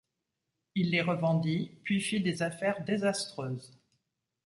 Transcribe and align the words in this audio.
Il 0.73 0.89
les 0.89 1.03
revendit, 1.03 1.77
puis 1.83 2.01
fit 2.01 2.21
des 2.21 2.41
affaires 2.41 2.83
désastreuses. 2.85 3.77